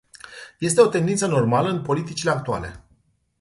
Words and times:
Este 0.59 0.81
o 0.81 0.87
tendință 0.87 1.27
normală 1.27 1.69
în 1.69 1.81
politicile 1.81 2.31
actuale. 2.31 2.83